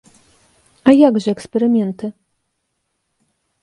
[0.87, 2.13] А як жа эксперыменты?